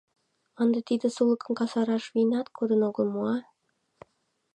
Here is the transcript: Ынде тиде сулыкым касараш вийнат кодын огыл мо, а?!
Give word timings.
Ынде 0.61 0.79
тиде 0.87 1.07
сулыкым 1.15 1.53
касараш 1.59 2.03
вийнат 2.13 2.47
кодын 2.57 2.81
огыл 2.89 3.07
мо, 3.15 3.23
а?! 3.35 3.37